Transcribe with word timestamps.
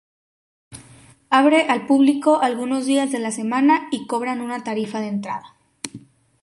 Abre 1.29 1.67
al 1.69 1.85
público 1.85 2.41
algunos 2.41 2.87
días 2.87 3.11
de 3.11 3.19
la 3.19 3.29
semana 3.31 3.87
y 3.91 4.07
cobran 4.07 4.41
una 4.41 4.63
tarifa 4.63 4.99
de 4.99 5.09
entrada. 5.09 5.55